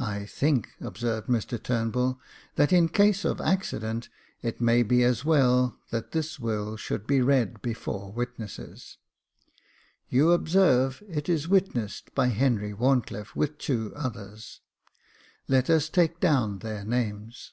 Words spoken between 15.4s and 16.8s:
Let us take down